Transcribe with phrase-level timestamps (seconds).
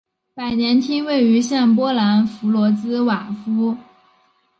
[0.33, 3.77] 百年厅位于现波兰弗罗茨瓦夫。